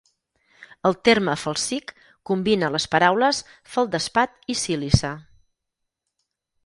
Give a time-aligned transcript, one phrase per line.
[0.89, 1.93] El terme "felsic"
[2.29, 3.43] combina les paraules
[3.75, 5.13] "feldespat" i "sílice".